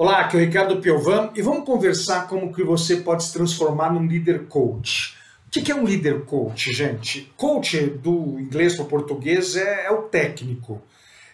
[0.00, 3.92] Olá, aqui é o Ricardo Piovan e vamos conversar como que você pode se transformar
[3.92, 5.16] num líder coach.
[5.44, 7.32] O que é um líder coach, gente?
[7.36, 10.80] Coach do inglês para o português é, é, o técnico,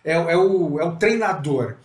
[0.03, 1.77] é, é, o, é o treinador.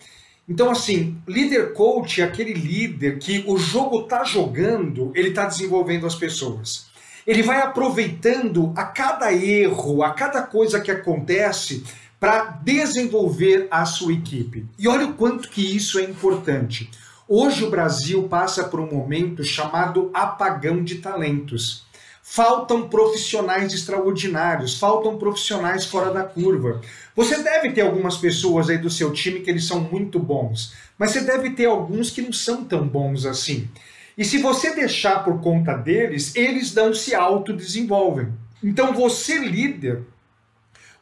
[0.48, 6.06] Então, assim, líder coach é aquele líder que o jogo está jogando, ele está desenvolvendo
[6.06, 6.86] as pessoas.
[7.26, 11.84] Ele vai aproveitando a cada erro, a cada coisa que acontece
[12.20, 14.66] para desenvolver a sua equipe.
[14.78, 16.90] E olha o quanto que isso é importante.
[17.26, 21.88] Hoje o Brasil passa por um momento chamado apagão de talentos.
[22.22, 26.80] Faltam profissionais extraordinários, faltam profissionais fora da curva.
[27.16, 31.12] Você deve ter algumas pessoas aí do seu time que eles são muito bons, mas
[31.12, 33.68] você deve ter alguns que não são tão bons assim.
[34.16, 38.28] E se você deixar por conta deles, eles não se autodesenvolvem.
[38.62, 40.02] Então você líder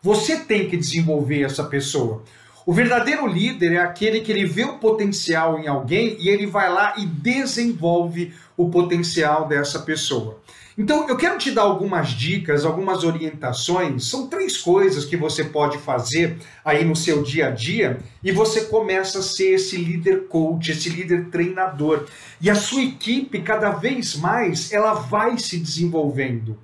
[0.02, 2.22] você tem que desenvolver essa pessoa.
[2.64, 6.70] O verdadeiro líder é aquele que ele vê o potencial em alguém e ele vai
[6.70, 10.38] lá e desenvolve o potencial dessa pessoa.
[10.76, 14.04] Então, eu quero te dar algumas dicas, algumas orientações.
[14.04, 18.66] São três coisas que você pode fazer aí no seu dia a dia e você
[18.66, 22.04] começa a ser esse líder coach, esse líder treinador.
[22.40, 26.56] E a sua equipe, cada vez mais, ela vai se desenvolvendo.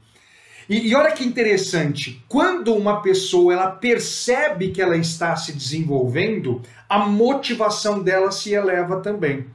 [0.69, 6.63] E, e olha que interessante, quando uma pessoa ela percebe que ela está se desenvolvendo,
[6.89, 9.47] a motivação dela se eleva também.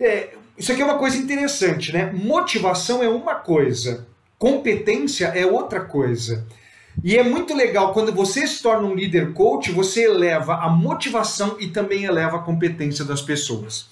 [0.00, 2.10] É, isso aqui é uma coisa interessante, né?
[2.12, 4.06] Motivação é uma coisa,
[4.38, 6.46] competência é outra coisa.
[7.02, 11.56] E é muito legal quando você se torna um líder coach, você eleva a motivação
[11.58, 13.88] e também eleva a competência das pessoas.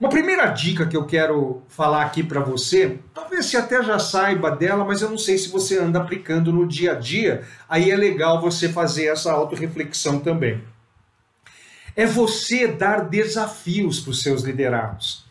[0.00, 4.50] Uma primeira dica que eu quero falar aqui para você, talvez você até já saiba
[4.50, 7.96] dela, mas eu não sei se você anda aplicando no dia a dia, aí é
[7.96, 10.64] legal você fazer essa autorreflexão também.
[11.94, 15.26] É você dar desafios para os seus liderados.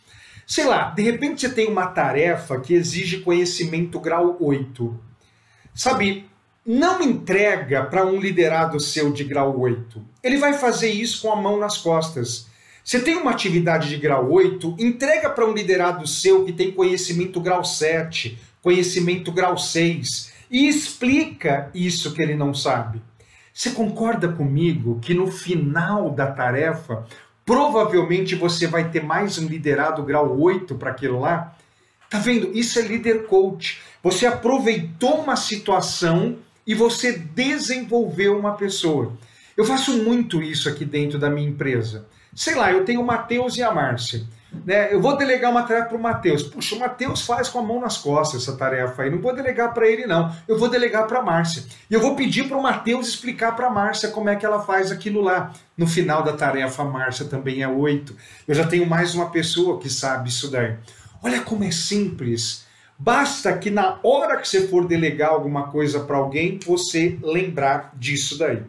[0.45, 4.99] Sei lá, de repente você tem uma tarefa que exige conhecimento grau 8.
[5.73, 6.29] Sabe,
[6.63, 9.99] não entrega para um liderado seu de grau 8.
[10.21, 12.48] Ele vai fazer isso com a mão nas costas
[12.89, 17.39] você tem uma atividade de grau 8, entrega para um liderado seu que tem conhecimento
[17.39, 22.99] grau 7, conhecimento grau 6 e explica isso que ele não sabe.
[23.53, 27.05] Você concorda comigo que no final da tarefa,
[27.45, 31.55] provavelmente você vai ter mais um liderado grau 8 para aquilo lá?
[32.09, 32.57] Tá vendo?
[32.57, 33.79] Isso é líder coach.
[34.01, 39.13] Você aproveitou uma situação e você desenvolveu uma pessoa.
[39.55, 42.07] Eu faço muito isso aqui dentro da minha empresa.
[42.39, 44.25] Sei lá, eu tenho o Matheus e a Márcia.
[44.65, 44.93] Né?
[44.93, 46.41] Eu vou delegar uma tarefa para o Matheus.
[46.41, 49.09] Puxa, o Matheus faz com a mão nas costas essa tarefa aí.
[49.09, 50.33] Não vou delegar para ele, não.
[50.47, 51.65] Eu vou delegar para a Márcia.
[51.89, 54.61] E eu vou pedir para o Matheus explicar para a Márcia como é que ela
[54.61, 55.51] faz aquilo lá.
[55.75, 58.15] No final da tarefa, a Márcia também é oito.
[58.47, 60.77] Eu já tenho mais uma pessoa que sabe isso daí.
[61.21, 62.65] Olha como é simples.
[62.97, 68.39] Basta que na hora que você for delegar alguma coisa para alguém, você lembrar disso
[68.39, 68.63] daí.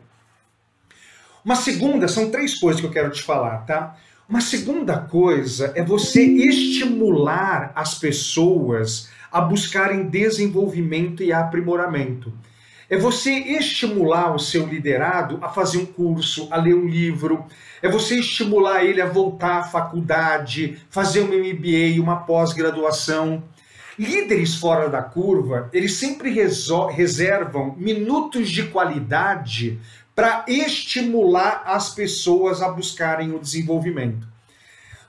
[1.44, 3.96] Uma segunda, são três coisas que eu quero te falar, tá?
[4.28, 12.32] Uma segunda coisa é você estimular as pessoas a buscarem desenvolvimento e aprimoramento.
[12.88, 17.44] É você estimular o seu liderado a fazer um curso, a ler um livro.
[17.80, 23.42] É você estimular ele a voltar à faculdade, fazer um MBA, uma pós-graduação.
[23.98, 26.34] Líderes fora da curva, eles sempre
[26.90, 29.78] reservam minutos de qualidade
[30.20, 34.28] para estimular as pessoas a buscarem o desenvolvimento.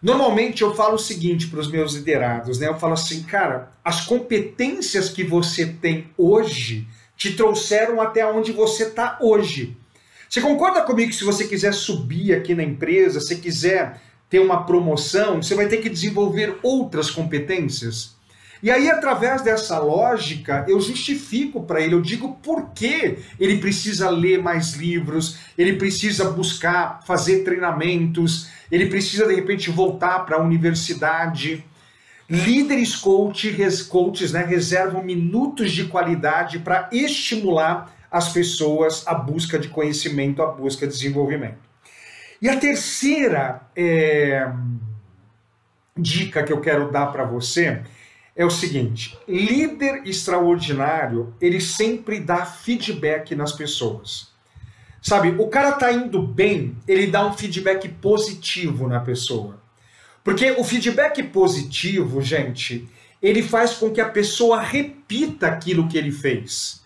[0.02, 2.70] Normalmente eu falo o seguinte para os meus liderados, né?
[2.70, 8.84] Eu falo assim, cara, as competências que você tem hoje te trouxeram até onde você
[8.84, 9.76] está hoje.
[10.30, 14.64] Você concorda comigo que se você quiser subir aqui na empresa, se quiser ter uma
[14.64, 18.16] promoção, você vai ter que desenvolver outras competências?
[18.64, 24.10] E aí, através dessa lógica, eu justifico para ele, eu digo por que ele precisa
[24.10, 30.42] ler mais livros, ele precisa buscar fazer treinamentos, ele precisa, de repente, voltar para a
[30.42, 31.66] universidade.
[32.30, 33.58] Líderes coach,
[33.90, 40.48] coaches né, reservam minutos de qualidade para estimular as pessoas à busca de conhecimento, à
[40.48, 41.58] busca de desenvolvimento.
[42.42, 44.52] E a terceira é,
[45.98, 47.82] dica que eu quero dar para você
[48.42, 54.32] é o seguinte: líder extraordinário, ele sempre dá feedback nas pessoas.
[55.02, 59.60] Sabe, o cara tá indo bem, ele dá um feedback positivo na pessoa.
[60.24, 62.88] Porque o feedback positivo, gente,
[63.22, 66.82] ele faz com que a pessoa repita aquilo que ele fez.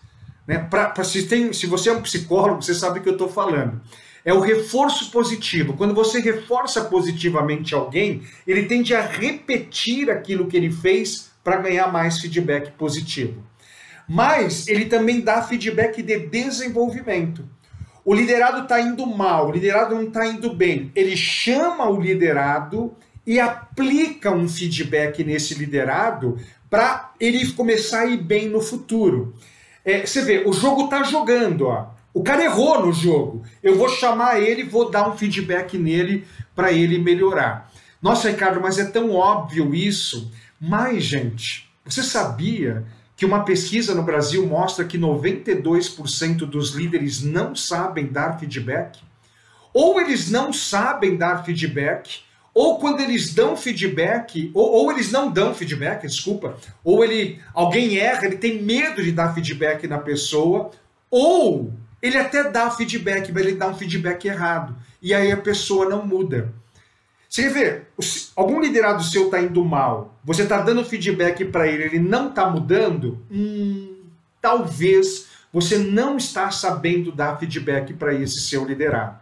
[0.46, 0.58] Né?
[0.58, 3.28] Pra, pra se, tem, se você é um psicólogo, você sabe o que eu estou
[3.28, 3.82] falando.
[4.24, 5.74] é o reforço positivo.
[5.74, 11.92] Quando você reforça positivamente alguém, ele tende a repetir aquilo que ele fez para ganhar
[11.92, 13.40] mais feedback positivo.
[14.08, 17.48] Mas ele também dá feedback de desenvolvimento.
[18.04, 20.90] O liderado está indo mal, o liderado não está indo bem.
[20.92, 22.92] Ele chama o liderado
[23.24, 26.36] e aplica um feedback nesse liderado
[26.68, 29.32] para ele começar a ir bem no futuro.
[29.84, 31.94] É, você vê, o jogo está jogando, ó.
[32.12, 33.44] O cara errou no jogo.
[33.62, 36.24] Eu vou chamar ele, vou dar um feedback nele
[36.56, 37.70] para ele melhorar.
[38.02, 40.30] Nossa, Ricardo, mas é tão óbvio isso.
[40.60, 42.84] Mas, gente, você sabia
[43.16, 49.00] que uma pesquisa no Brasil mostra que 92% dos líderes não sabem dar feedback?
[49.72, 52.20] Ou eles não sabem dar feedback,
[52.54, 57.98] ou quando eles dão feedback, ou, ou, eles não dão feedback, desculpa, ou ele alguém
[57.98, 60.70] erra, ele tem medo de dar feedback na pessoa,
[61.10, 61.70] ou
[62.00, 64.74] ele até dá feedback, mas ele dá um feedback errado.
[65.02, 66.52] E aí a pessoa não muda.
[67.28, 67.82] Você vê,
[68.34, 72.48] algum liderado seu está indo mal, você está dando feedback para ele, ele não está
[72.48, 73.96] mudando, hum,
[74.40, 79.18] talvez você não está sabendo dar feedback para esse seu liderado.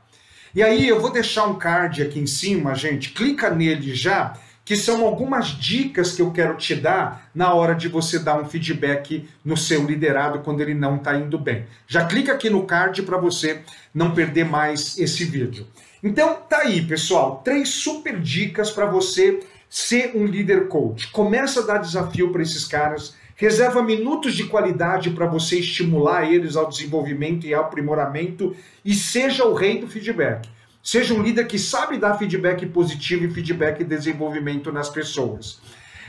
[0.55, 4.76] E aí eu vou deixar um card aqui em cima, gente, clica nele já, que
[4.76, 9.28] são algumas dicas que eu quero te dar na hora de você dar um feedback
[9.44, 11.66] no seu liderado quando ele não está indo bem.
[11.87, 13.61] Já clica aqui no card para você
[13.93, 15.66] não perder mais esse vídeo.
[16.02, 21.11] Então tá aí, pessoal, três super dicas para você ser um líder coach.
[21.11, 26.56] Começa a dar desafio para esses caras, reserva minutos de qualidade para você estimular eles
[26.56, 30.49] ao desenvolvimento e ao aprimoramento e seja o rei do feedback.
[30.85, 35.59] Seja um líder que sabe dar feedback positivo e feedback de desenvolvimento nas pessoas.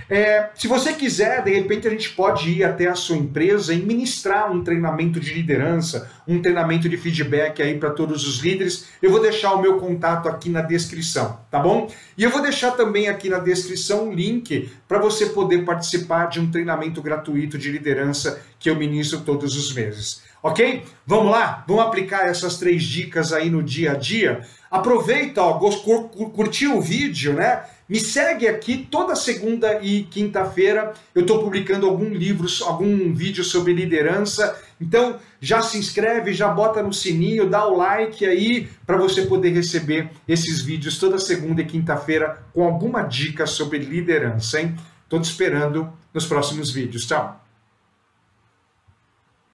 [0.09, 3.77] É, se você quiser, de repente a gente pode ir até a sua empresa e
[3.77, 8.87] ministrar um treinamento de liderança, um treinamento de feedback aí para todos os líderes.
[9.01, 11.89] Eu vou deixar o meu contato aqui na descrição, tá bom?
[12.17, 16.39] E eu vou deixar também aqui na descrição um link para você poder participar de
[16.39, 20.21] um treinamento gratuito de liderança que eu ministro todos os meses.
[20.45, 20.83] Ok?
[21.07, 21.65] Vamos lá?
[21.67, 24.41] Vamos aplicar essas três dicas aí no dia a dia?
[24.69, 27.63] Aproveita, ó, curtiu o vídeo, né?
[27.89, 30.93] Me segue aqui toda segunda e quinta-feira.
[31.15, 34.55] Eu estou publicando algum livro, algum vídeo sobre liderança.
[34.79, 39.49] Então já se inscreve, já bota no sininho, dá o like aí para você poder
[39.49, 44.75] receber esses vídeos toda segunda e quinta-feira com alguma dica sobre liderança, hein?
[45.05, 47.07] Estou te esperando nos próximos vídeos.
[47.07, 47.44] Tchau.